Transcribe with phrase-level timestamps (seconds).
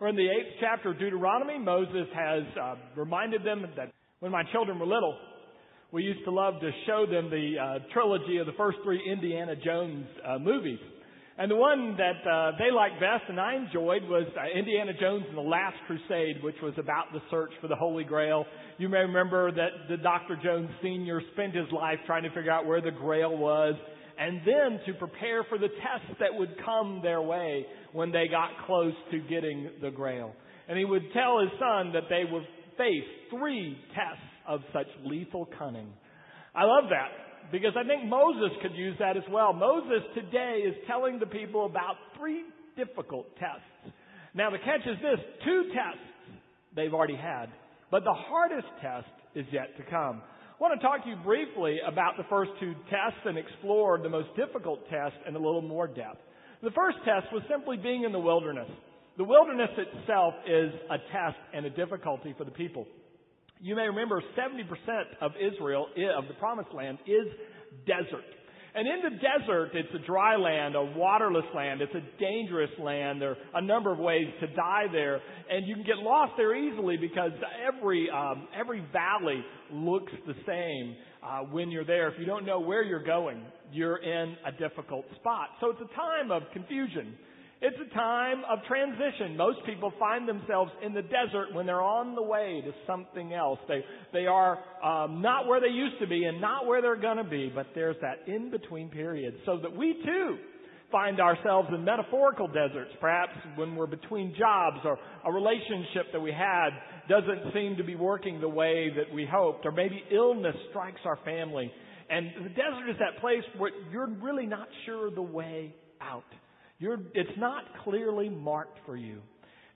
[0.00, 1.58] We're in the eighth chapter of Deuteronomy.
[1.58, 5.14] Moses has uh, reminded them that when my children were little,
[5.92, 9.54] we used to love to show them the uh, trilogy of the first three Indiana
[9.62, 10.78] Jones uh, movies.
[11.36, 15.24] And the one that uh, they liked best and I enjoyed was uh, Indiana Jones
[15.28, 18.46] and the Last Crusade, which was about the search for the Holy Grail.
[18.78, 20.38] You may remember that the Dr.
[20.42, 21.20] Jones Sr.
[21.34, 23.74] spent his life trying to figure out where the Grail was
[24.20, 27.64] and then to prepare for the tests that would come their way
[27.94, 30.32] when they got close to getting the Grail.
[30.68, 32.44] And he would tell his son that they would
[32.76, 35.88] face three tests of such lethal cunning.
[36.54, 39.54] I love that because I think Moses could use that as well.
[39.54, 42.44] Moses today is telling the people about three
[42.76, 43.94] difficult tests.
[44.34, 46.38] Now the catch is this, two tests
[46.76, 47.46] they've already had,
[47.90, 50.20] but the hardest test is yet to come.
[50.60, 54.10] I want to talk to you briefly about the first two tests and explore the
[54.10, 56.20] most difficult test in a little more depth.
[56.62, 58.68] The first test was simply being in the wilderness.
[59.16, 62.84] The wilderness itself is a test and a difficulty for the people.
[63.58, 64.68] You may remember 70%
[65.22, 67.24] of Israel, eh, of the promised land, is
[67.86, 68.28] desert.
[68.74, 71.80] And in the desert, it's a dry land, a waterless land.
[71.80, 73.20] It's a dangerous land.
[73.20, 75.20] There are a number of ways to die there.
[75.50, 77.32] And you can get lost there easily because
[77.66, 82.08] every, um, every valley looks the same uh, when you're there.
[82.08, 85.48] If you don't know where you're going, you're in a difficult spot.
[85.60, 87.14] So it's a time of confusion.
[87.62, 89.36] It's a time of transition.
[89.36, 93.58] Most people find themselves in the desert when they're on the way to something else.
[93.68, 97.18] They, they are um, not where they used to be and not where they're going
[97.18, 99.34] to be, but there's that in between period.
[99.44, 100.38] So that we too
[100.90, 106.32] find ourselves in metaphorical deserts, perhaps when we're between jobs or a relationship that we
[106.32, 106.70] had
[107.10, 111.18] doesn't seem to be working the way that we hoped, or maybe illness strikes our
[111.26, 111.70] family.
[112.08, 116.24] And the desert is that place where you're really not sure the way out.
[116.80, 119.20] You're, it's not clearly marked for you.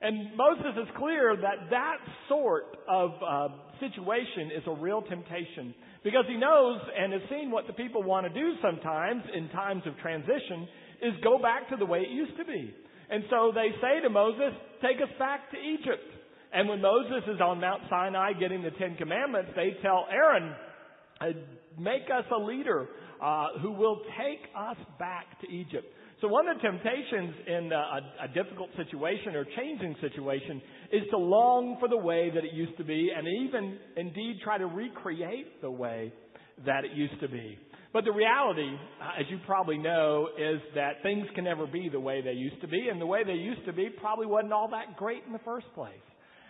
[0.01, 3.47] And Moses is clear that that sort of uh,
[3.79, 8.27] situation is a real temptation because he knows and has seen what the people want
[8.27, 10.67] to do sometimes in times of transition
[11.01, 12.73] is go back to the way it used to be.
[13.09, 14.51] And so they say to Moses,
[14.81, 16.03] take us back to Egypt.
[16.53, 20.55] And when Moses is on Mount Sinai getting the Ten Commandments, they tell Aaron,
[21.21, 21.25] uh,
[21.79, 22.87] make us a leader
[23.21, 25.85] uh, who will take us back to Egypt.
[26.21, 30.61] So one of the temptations in a, a, difficult situation or changing situation
[30.93, 34.57] is to long for the way that it used to be and even indeed try
[34.57, 36.13] to recreate the way
[36.65, 37.57] that it used to be.
[37.91, 41.99] But the reality, uh, as you probably know, is that things can never be the
[41.99, 44.69] way they used to be and the way they used to be probably wasn't all
[44.69, 45.93] that great in the first place.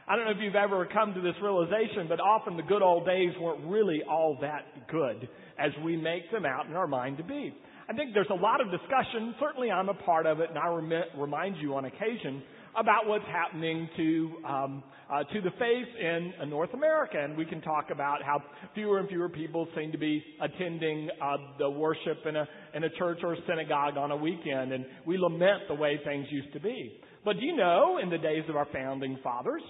[0.08, 3.08] I don't know if you've ever come to this realization, but often the good old
[3.08, 5.28] days weren't really all that good
[5.58, 7.54] as we make them out in our mind to be.
[7.88, 9.36] I think there's a lot of discussion.
[9.40, 12.42] Certainly, I'm a part of it, and I rem- remind you on occasion
[12.76, 17.62] about what's happening to um, uh, to the faith in North America, and we can
[17.62, 18.42] talk about how
[18.74, 22.90] fewer and fewer people seem to be attending uh, the worship in a in a
[22.98, 26.60] church or a synagogue on a weekend, and we lament the way things used to
[26.60, 27.00] be.
[27.24, 29.62] But do you know, in the days of our founding fathers,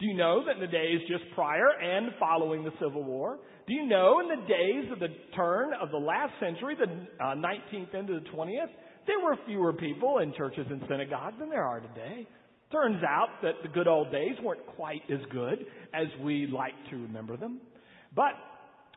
[0.00, 3.38] do you know that in the days just prior and following the Civil War,
[3.70, 6.90] do you know in the days of the turn of the last century, the
[7.24, 8.66] uh, 19th into the 20th,
[9.06, 12.26] there were fewer people in churches and synagogues than there are today.
[12.72, 16.96] Turns out that the good old days weren't quite as good as we like to
[16.96, 17.60] remember them.
[18.16, 18.32] But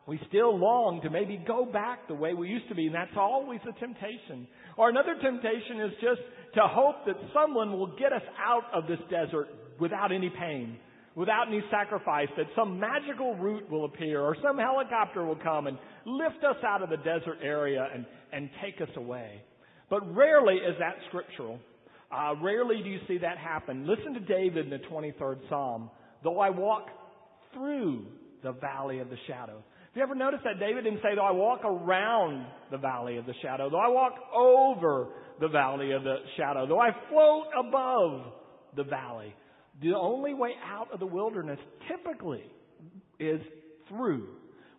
[0.08, 3.16] we still long to maybe go back the way we used to be, and that's
[3.16, 4.48] always a temptation.
[4.76, 6.20] Or another temptation is just
[6.56, 9.46] to hope that someone will get us out of this desert
[9.78, 10.78] without any pain
[11.16, 15.78] without any sacrifice, that some magical route will appear or some helicopter will come and
[16.04, 19.42] lift us out of the desert area and, and take us away.
[19.90, 21.58] But rarely is that scriptural.
[22.10, 23.86] Uh, rarely do you see that happen.
[23.86, 25.90] Listen to David in the 23rd Psalm.
[26.22, 26.86] Though I walk
[27.52, 28.06] through
[28.42, 29.56] the valley of the shadow.
[29.56, 33.26] Have you ever noticed that David didn't say, though I walk around the valley of
[33.26, 35.08] the shadow, though I walk over
[35.40, 38.32] the valley of the shadow, though I float above
[38.76, 39.34] the valley.
[39.82, 42.44] The only way out of the wilderness typically
[43.18, 43.40] is
[43.88, 44.28] through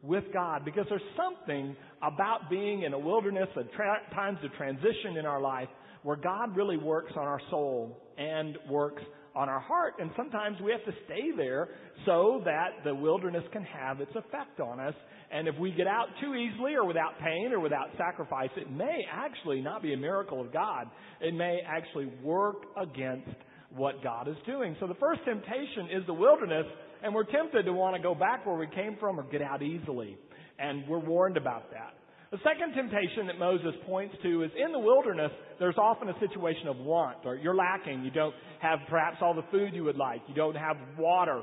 [0.02, 5.18] with God because there's something about being in a wilderness at tra- times of transition
[5.18, 5.68] in our life
[6.04, 9.02] where God really works on our soul and works
[9.36, 9.96] on our heart.
[10.00, 11.70] And sometimes we have to stay there
[12.06, 14.94] so that the wilderness can have its effect on us.
[15.32, 19.02] And if we get out too easily or without pain or without sacrifice, it may
[19.12, 20.88] actually not be a miracle of God.
[21.20, 23.36] It may actually work against
[23.76, 24.76] what God is doing.
[24.80, 26.66] So the first temptation is the wilderness,
[27.04, 29.62] and we're tempted to want to go back where we came from or get out
[29.62, 30.18] easily.
[30.58, 31.94] And we're warned about that.
[32.32, 36.68] The second temptation that Moses points to is in the wilderness, there's often a situation
[36.68, 38.04] of want, or you're lacking.
[38.04, 40.22] You don't have perhaps all the food you would like.
[40.28, 41.42] You don't have water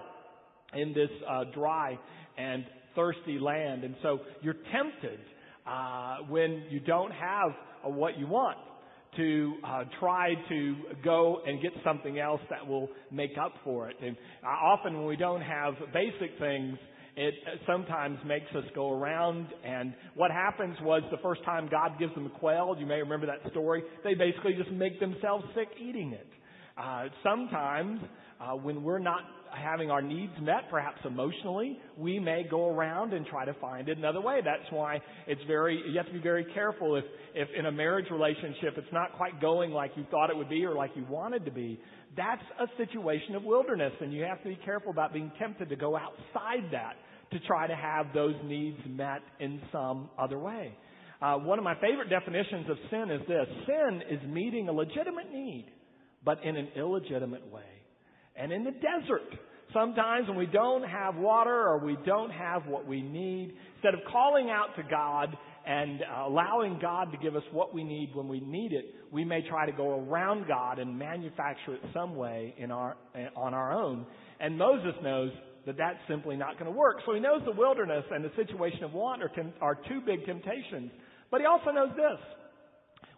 [0.75, 1.99] in this uh, dry
[2.37, 2.65] and
[2.95, 3.85] thirsty land.
[3.85, 5.21] And so you're tempted
[5.67, 7.53] uh, when you don't have
[7.87, 8.59] uh, what you want
[9.17, 13.97] to uh, try to go and get something else that will make up for it.
[14.03, 16.79] And uh, often when we don't have basic things,
[17.15, 17.35] it
[17.67, 22.31] sometimes makes us go around and what happens was the first time God gives them
[22.39, 26.27] quail, you may remember that story, they basically just make themselves sick eating it.
[26.77, 28.01] Uh, sometimes
[28.41, 29.21] uh, when we're not
[29.55, 33.99] having our needs met, perhaps emotionally, we may go around and try to find it
[33.99, 34.41] another way.
[34.43, 37.05] That's why it's very, you have to be very careful if,
[37.35, 40.65] if in a marriage relationship it's not quite going like you thought it would be
[40.65, 41.79] or like you wanted to be.
[42.17, 45.77] That's a situation of wilderness and you have to be careful about being tempted to
[45.77, 46.95] go outside that
[47.33, 50.75] to try to have those needs met in some other way.
[51.21, 53.47] Uh, one of my favorite definitions of sin is this.
[53.67, 55.67] Sin is meeting a legitimate need,
[56.25, 57.63] but in an illegitimate way
[58.37, 59.29] and in the desert.
[59.73, 64.01] Sometimes when we don't have water or we don't have what we need, instead of
[64.11, 65.35] calling out to God
[65.67, 69.25] and uh, allowing God to give us what we need when we need it, we
[69.25, 72.97] may try to go around God and manufacture it some way in our,
[73.35, 74.05] on our own.
[74.41, 75.31] And Moses knows
[75.65, 76.99] that that's simply not going to work.
[77.07, 80.27] So he knows the wilderness and the situation of want are, tem- are two big
[80.27, 80.91] temptations.
[81.31, 82.19] But he also knows this.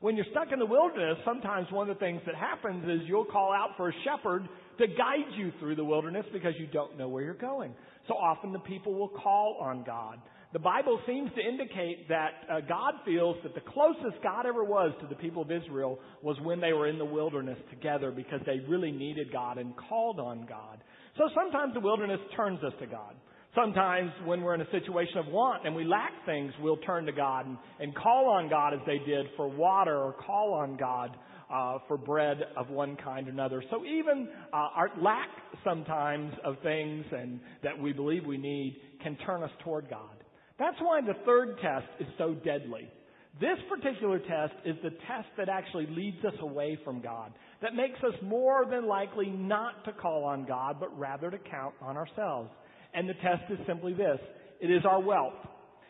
[0.04, 3.24] When you're stuck in the wilderness, sometimes one of the things that happens is you'll
[3.24, 4.46] call out for a shepherd
[4.76, 7.72] to guide you through the wilderness because you don't know where you're going.
[8.06, 10.20] So often the people will call on God.
[10.52, 14.92] The Bible seems to indicate that uh, God feels that the closest God ever was
[15.00, 18.60] to the people of Israel was when they were in the wilderness together because they
[18.68, 20.84] really needed God and called on God.
[21.16, 23.14] So sometimes the wilderness turns us to God.
[23.54, 27.12] Sometimes when we're in a situation of want and we lack things, we'll turn to
[27.12, 31.16] God and, and call on God as they did for water or call on God
[31.52, 33.62] uh, for bread of one kind or another.
[33.70, 35.28] So even uh, our lack
[35.62, 40.24] sometimes of things and that we believe we need can turn us toward God.
[40.58, 42.88] That's why the third test is so deadly.
[43.40, 47.98] This particular test is the test that actually leads us away from God, that makes
[48.04, 52.50] us more than likely not to call on God, but rather to count on ourselves.
[52.94, 54.18] And the test is simply this.
[54.60, 55.34] It is our wealth.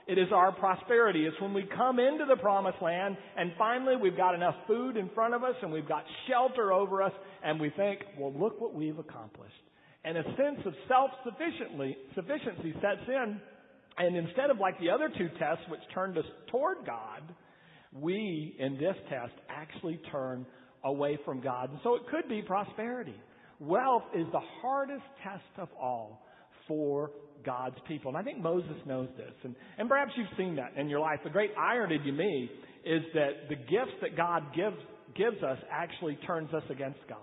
[0.06, 1.24] It is our prosperity.
[1.26, 5.08] It's when we come into the promised land and finally we've got enough food in
[5.14, 7.12] front of us and we've got shelter over us
[7.42, 9.54] and we think, well, look what we've accomplished.
[10.04, 13.40] And a sense of self-sufficiency sets in.
[13.96, 17.22] And instead of like the other two tests which turned us toward God,
[17.92, 20.44] we in this test actually turn
[20.84, 21.70] away from God.
[21.70, 23.14] And so it could be prosperity.
[23.58, 26.23] Wealth is the hardest test of all
[26.68, 27.10] for
[27.44, 28.08] God's people.
[28.08, 29.32] And I think Moses knows this.
[29.42, 31.20] And, and perhaps you've seen that in your life.
[31.22, 32.50] The great irony to me
[32.84, 34.76] is that the gifts that God gives,
[35.16, 37.18] gives us actually turns us against God.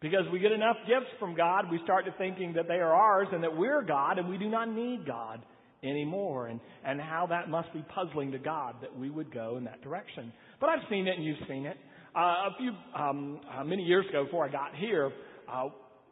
[0.00, 3.28] Because we get enough gifts from God, we start to thinking that they are ours
[3.32, 5.40] and that we're God and we do not need God
[5.82, 6.48] anymore.
[6.48, 9.82] And, and how that must be puzzling to God that we would go in that
[9.82, 10.32] direction.
[10.60, 11.76] But I've seen it and you've seen it.
[12.14, 15.10] Uh, a few, um, uh, many years ago before I got here,
[15.52, 15.68] uh,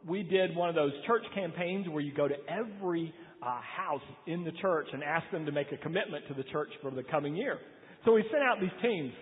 [0.07, 4.43] we did one of those church campaigns where you go to every uh, house in
[4.43, 7.35] the church and ask them to make a commitment to the church for the coming
[7.35, 7.59] year.
[8.05, 9.13] So we sent out these teams.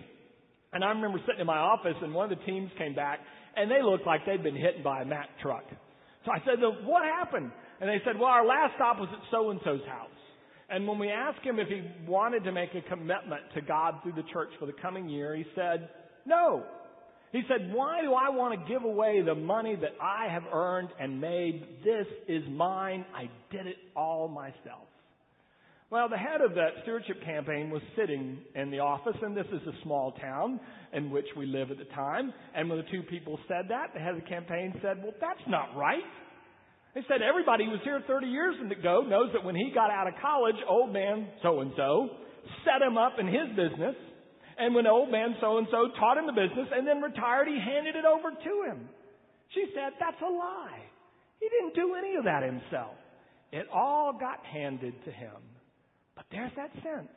[0.72, 3.20] And I remember sitting in my office and one of the teams came back
[3.56, 5.64] and they looked like they'd been hit by a Mack truck.
[6.24, 7.50] So I said, what happened?
[7.80, 10.08] And they said, well, our last stop was at so-and-so's house.
[10.70, 14.12] And when we asked him if he wanted to make a commitment to God through
[14.12, 15.90] the church for the coming year, he said,
[16.24, 16.64] no.
[17.32, 20.90] He said, why do I want to give away the money that I have earned
[21.00, 21.66] and made?
[21.82, 23.06] This is mine.
[23.14, 24.86] I did it all myself.
[25.90, 29.60] Well, the head of that stewardship campaign was sitting in the office, and this is
[29.66, 30.60] a small town
[30.92, 32.32] in which we live at the time.
[32.54, 35.46] And when the two people said that, the head of the campaign said, well, that's
[35.48, 36.04] not right.
[36.94, 40.06] They said everybody who was here 30 years ago knows that when he got out
[40.06, 42.08] of college, old man so-and-so
[42.64, 43.96] set him up in his business
[44.58, 47.58] and when old man so and so taught him the business and then retired, he
[47.58, 48.88] handed it over to him.
[49.54, 50.80] She said, that's a lie.
[51.40, 52.94] He didn't do any of that himself.
[53.52, 55.36] It all got handed to him.
[56.16, 57.08] But there's that sense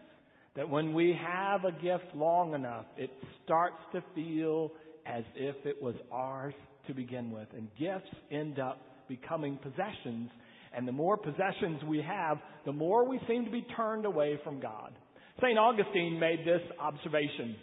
[0.55, 3.09] that when we have a gift long enough, it
[3.43, 4.71] starts to feel
[5.05, 6.53] as if it was ours
[6.87, 7.47] to begin with.
[7.55, 10.29] And gifts end up becoming possessions.
[10.75, 14.59] And the more possessions we have, the more we seem to be turned away from
[14.59, 14.93] God.
[15.41, 15.57] St.
[15.57, 17.55] Augustine made this observation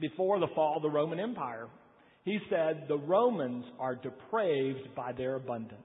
[0.00, 1.68] before the fall of the Roman Empire.
[2.24, 5.82] He said, the Romans are depraved by their abundance.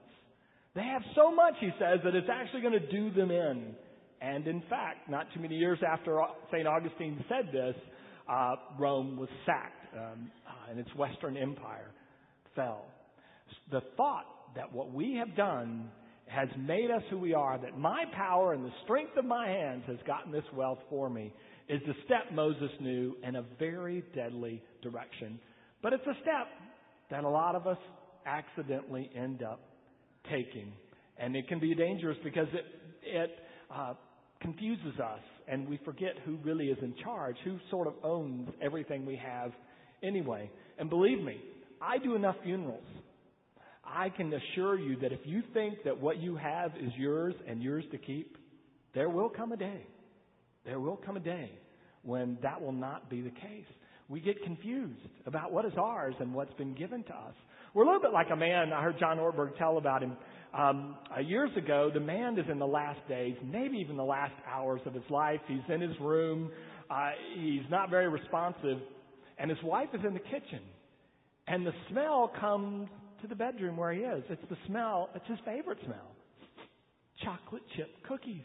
[0.74, 3.74] They have so much, he says, that it's actually going to do them in
[4.20, 6.20] And in fact, not too many years after
[6.52, 6.66] St.
[6.66, 7.74] Augustine said this,
[8.28, 11.90] uh, Rome was sacked um, uh, and its Western Empire
[12.54, 12.86] fell.
[13.70, 15.90] The thought that what we have done
[16.30, 19.82] has made us who we are, that my power and the strength of my hands
[19.88, 21.32] has gotten this wealth for me,
[21.68, 25.40] is the step Moses knew in a very deadly direction.
[25.82, 26.46] But it's a step
[27.10, 27.78] that a lot of us
[28.26, 29.60] accidentally end up
[30.30, 30.72] taking.
[31.18, 32.64] And it can be dangerous because it,
[33.02, 33.30] it
[33.74, 33.94] uh,
[34.40, 39.04] confuses us and we forget who really is in charge, who sort of owns everything
[39.04, 39.50] we have
[40.02, 40.48] anyway.
[40.78, 41.40] And believe me,
[41.82, 42.84] I do enough funerals.
[43.92, 47.62] I can assure you that if you think that what you have is yours and
[47.62, 48.36] yours to keep,
[48.94, 49.86] there will come a day.
[50.64, 51.50] There will come a day
[52.02, 53.66] when that will not be the case.
[54.08, 57.34] We get confused about what is ours and what's been given to us.
[57.74, 60.16] We're a little bit like a man, I heard John Ortberg tell about him
[60.52, 61.90] um, uh, years ago.
[61.92, 65.40] The man is in the last days, maybe even the last hours of his life.
[65.46, 66.50] He's in his room.
[66.90, 68.78] Uh, he's not very responsive.
[69.38, 70.60] And his wife is in the kitchen.
[71.46, 72.88] And the smell comes
[73.22, 74.24] to the bedroom where he is.
[74.28, 76.14] It's the smell, it's his favorite smell.
[77.22, 78.44] Chocolate chip cookies.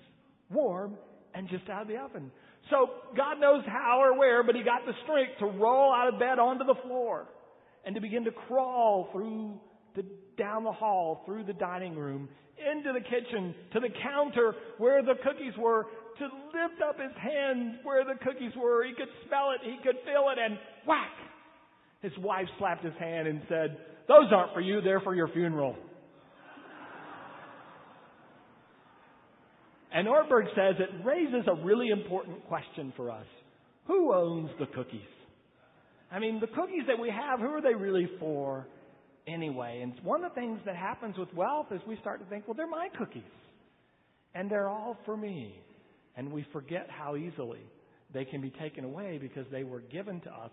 [0.49, 0.95] Warm
[1.33, 2.31] and just out of the oven.
[2.69, 6.19] So God knows how or where, but he got the strength to roll out of
[6.19, 7.27] bed onto the floor
[7.85, 9.59] and to begin to crawl through
[9.95, 10.03] the,
[10.37, 12.27] down the hall, through the dining room,
[12.57, 15.85] into the kitchen, to the counter where the cookies were,
[16.17, 18.85] to lift up his hand where the cookies were.
[18.85, 21.11] He could smell it, he could feel it, and whack!
[22.01, 25.75] His wife slapped his hand and said, Those aren't for you, they're for your funeral.
[29.91, 33.25] And Ortberg says it raises a really important question for us.
[33.87, 34.99] Who owns the cookies?
[36.11, 38.67] I mean, the cookies that we have, who are they really for
[39.25, 39.79] anyway?
[39.81, 42.55] And one of the things that happens with wealth is we start to think, well,
[42.55, 43.23] they're my cookies.
[44.33, 45.55] And they're all for me.
[46.17, 47.61] And we forget how easily
[48.13, 50.51] they can be taken away because they were given to us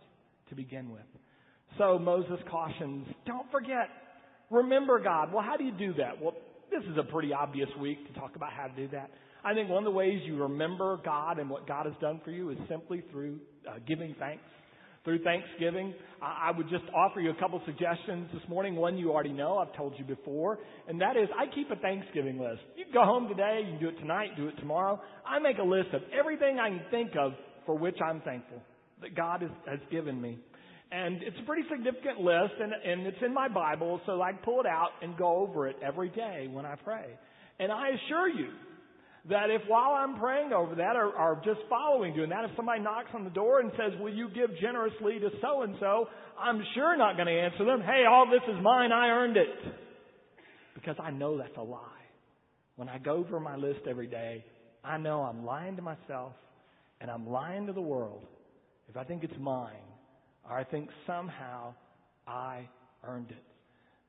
[0.50, 1.02] to begin with.
[1.79, 3.88] So Moses cautions, don't forget,
[4.50, 5.33] remember God.
[5.33, 6.21] Well, how do you do that?
[6.21, 6.35] Well,
[6.71, 9.11] this is a pretty obvious week to talk about how to do that.
[9.45, 12.31] I think one of the ways you remember God and what God has done for
[12.31, 14.43] you is simply through uh, giving thanks.
[15.05, 18.76] Through Thanksgiving, I would just offer you a couple suggestions this morning.
[18.76, 22.38] One you already know, I've told you before, and that is I keep a Thanksgiving
[22.38, 22.61] list.
[22.76, 25.00] You can go home today, you can do it tonight, do it tomorrow.
[25.26, 27.33] I make a list of everything I can think of
[27.67, 28.62] for which I'm thankful
[29.00, 30.38] that God has, has given me.
[30.93, 34.61] And it's a pretty significant list, and, and it's in my Bible, so I pull
[34.61, 37.07] it out and go over it every day when I pray.
[37.59, 38.51] And I assure you,
[39.29, 42.83] that if while I'm praying over that or, or just following doing that, if somebody
[42.83, 46.09] knocks on the door and says, will you give generously to so and so,
[46.39, 49.49] I'm sure not going to answer them, hey, all this is mine, I earned it.
[50.75, 51.79] Because I know that's a lie.
[52.77, 54.45] When I go over my list every day,
[54.83, 56.33] I know I'm lying to myself
[57.01, 58.25] and I'm lying to the world
[58.89, 59.92] if I think it's mine
[60.49, 61.75] I think somehow
[62.27, 62.69] I
[63.07, 63.43] earned it.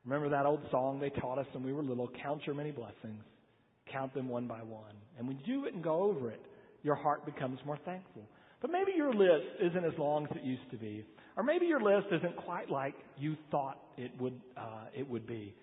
[0.06, 3.24] Remember that old song they taught us when we were little, count your many blessings
[3.92, 4.96] count them one by one.
[5.18, 6.42] And when you do it and go over it,
[6.84, 8.24] your heart becomes more thankful.
[8.62, 11.06] But maybe your list isn't as long as it used to be.
[11.36, 15.54] Or maybe your list isn't quite like you thought it would, uh, it would be.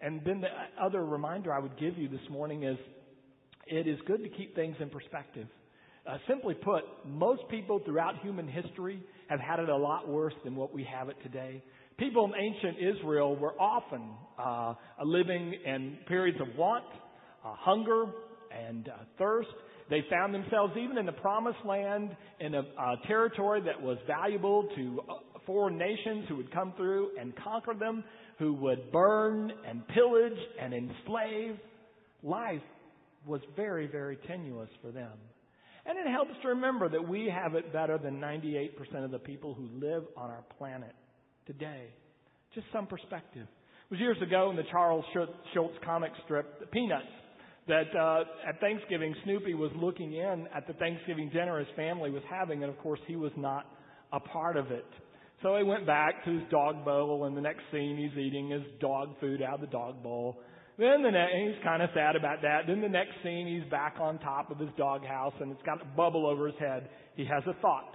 [0.00, 0.48] And then the
[0.82, 2.76] other reminder I would give you this morning is
[3.66, 5.46] it is good to keep things in perspective.
[6.06, 10.56] Uh, simply put, most people throughout human history have had it a lot worse than
[10.56, 11.62] what we have it today.
[11.98, 16.84] People in ancient Israel were often uh, living in periods of want,
[17.44, 18.06] uh, hunger
[18.50, 19.48] and uh, thirst.
[19.88, 24.68] They found themselves even in the promised land in a, a territory that was valuable
[24.76, 25.14] to uh,
[25.46, 28.02] foreign nations who would come through and conquer them,
[28.40, 31.56] who would burn and pillage and enslave.
[32.24, 32.62] Life
[33.26, 35.12] was very, very tenuous for them.
[35.86, 39.54] And it helps to remember that we have it better than 98% of the people
[39.54, 40.94] who live on our planet
[41.46, 41.88] today.
[42.54, 43.46] Just some perspective.
[43.46, 45.04] It was years ago in the Charles
[45.54, 47.06] Schulz comic strip, The Peanuts
[47.68, 52.22] that uh, at Thanksgiving, Snoopy was looking in at the Thanksgiving dinner his family was
[52.28, 53.66] having, and of course, he was not
[54.12, 54.86] a part of it.
[55.42, 58.62] So he went back to his dog bowl, and the next scene, he's eating his
[58.80, 60.40] dog food out of the dog bowl.
[60.80, 62.62] Then the next, he's kind of sad about that.
[62.66, 65.84] Then the next scene, he's back on top of his doghouse and it's got a
[65.94, 66.88] bubble over his head.
[67.16, 67.92] He has a thought,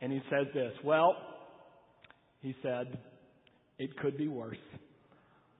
[0.00, 0.72] and he says this.
[0.82, 1.14] Well,
[2.40, 2.96] he said,
[3.78, 4.56] it could be worse.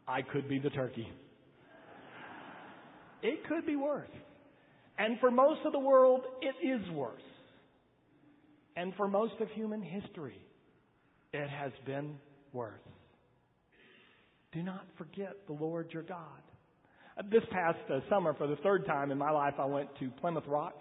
[0.09, 1.07] I could be the turkey.
[3.23, 4.09] It could be worse.
[4.99, 7.21] And for most of the world, it is worse.
[8.77, 10.41] And for most of human history,
[11.35, 12.15] it has been
[12.55, 12.81] worse.
[14.53, 16.46] Do not forget the Lord your God.
[17.30, 20.44] This past uh, summer, for the third time in my life, I went to Plymouth
[20.46, 20.75] Rock.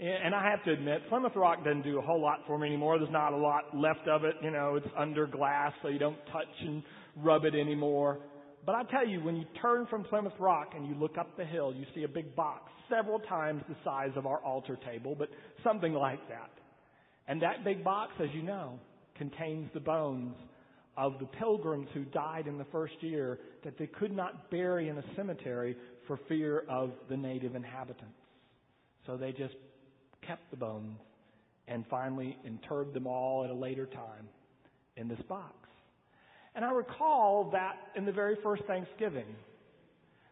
[0.00, 2.98] And I have to admit, Plymouth Rock doesn't do a whole lot for me anymore.
[2.98, 4.36] There's not a lot left of it.
[4.42, 6.82] You know, it's under glass, so you don't touch and
[7.16, 8.18] rub it anymore.
[8.64, 11.44] But I tell you, when you turn from Plymouth Rock and you look up the
[11.44, 15.28] hill, you see a big box, several times the size of our altar table, but
[15.64, 16.50] something like that.
[17.26, 18.78] And that big box, as you know,
[19.16, 20.34] contains the bones
[20.98, 24.98] of the pilgrims who died in the first year that they could not bury in
[24.98, 25.76] a cemetery
[26.08, 28.18] for fear of the native inhabitants.
[29.06, 29.54] So they just
[30.26, 30.98] kept the bones
[31.68, 34.28] and finally interred them all at a later time
[34.96, 35.54] in this box.
[36.56, 39.36] And I recall that in the very first Thanksgiving,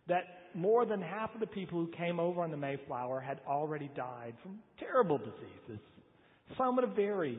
[0.09, 3.89] that more than half of the people who came over on the Mayflower had already
[3.95, 5.81] died from terrible diseases,
[6.59, 7.39] some at a very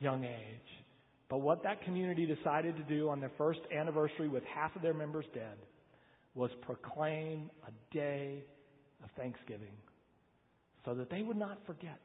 [0.00, 0.83] young age.
[1.28, 4.94] But what that community decided to do on their first anniversary with half of their
[4.94, 5.56] members dead
[6.34, 8.44] was proclaim a day
[9.02, 9.74] of thanksgiving
[10.84, 12.00] so that they would not forget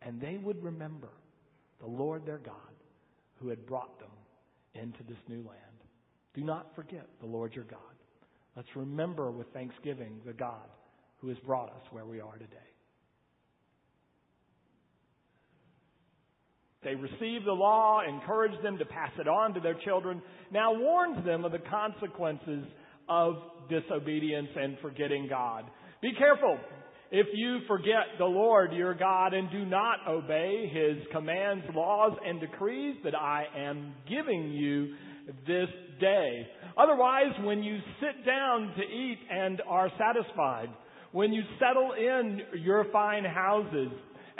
[0.00, 1.10] and they would remember
[1.80, 2.54] the Lord their God
[3.36, 4.10] who had brought them
[4.74, 5.58] into this new land.
[6.34, 7.78] Do not forget the Lord your God.
[8.56, 10.68] Let's remember with thanksgiving the God
[11.18, 12.71] who has brought us where we are today.
[16.84, 20.20] They received the law, encouraged them to pass it on to their children,
[20.50, 22.64] now warns them of the consequences
[23.08, 23.34] of
[23.68, 25.64] disobedience and forgetting God.
[26.00, 26.58] Be careful.
[27.12, 32.40] If you forget the Lord your God and do not obey his commands, laws, and
[32.40, 34.94] decrees that I am giving you
[35.46, 35.68] this
[36.00, 36.46] day.
[36.76, 40.70] Otherwise, when you sit down to eat and are satisfied,
[41.12, 43.92] when you settle in your fine houses,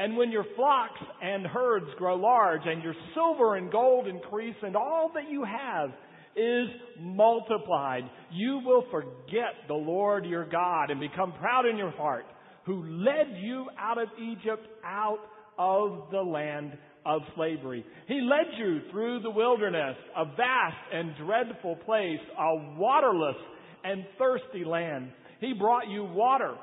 [0.02, 4.74] and when your flocks and herds grow large, and your silver and gold increase, and
[4.74, 5.90] all that you have
[6.34, 6.66] is
[6.98, 12.24] multiplied, you will forget the Lord your God and become proud in your heart,
[12.66, 15.20] who led you out of Egypt, out
[15.56, 17.86] of the land of slavery.
[18.08, 23.36] He led you through the wilderness, a vast and dreadful place, a waterless
[23.84, 25.12] and thirsty land.
[25.38, 26.56] He brought you water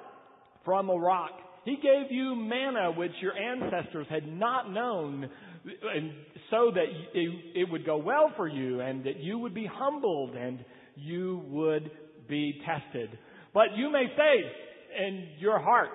[0.66, 1.32] from a rock
[1.66, 5.30] he gave you manna which your ancestors had not known,
[5.64, 6.12] and
[6.50, 10.64] so that it would go well for you and that you would be humbled and
[10.96, 11.92] you would
[12.28, 13.18] be tested.
[13.54, 15.90] But you may say in your heart,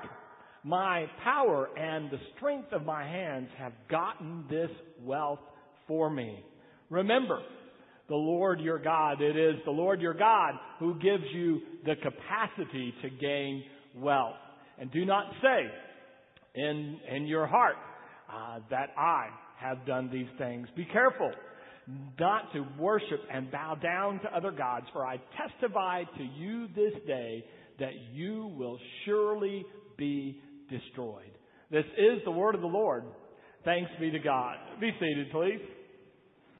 [0.64, 4.70] my power and the strength of my hands have gotten this
[5.02, 5.40] wealth
[5.86, 6.42] for me.
[6.90, 7.40] Remember,
[8.08, 9.20] the Lord your God.
[9.20, 13.64] It is the Lord your God who gives you the capacity to gain
[13.96, 14.36] wealth.
[14.78, 15.70] And do not say
[16.54, 17.76] in, in your heart
[18.28, 20.66] uh, that I have done these things.
[20.76, 21.30] Be careful
[22.18, 26.94] not to worship and bow down to other gods, for I testify to you this
[27.06, 27.44] day
[27.78, 29.64] that you will surely
[29.96, 31.30] be destroyed.
[31.70, 33.04] This is the word of the Lord.
[33.64, 34.56] Thanks be to God.
[34.80, 35.60] Be seated, please.